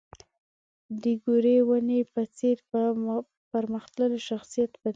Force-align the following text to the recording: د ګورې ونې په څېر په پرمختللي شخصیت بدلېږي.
د 1.03 1.03
ګورې 1.23 1.57
ونې 1.67 2.01
په 2.13 2.21
څېر 2.37 2.57
په 2.69 2.79
پرمختللي 3.51 4.19
شخصیت 4.29 4.71
بدلېږي. 4.81 4.89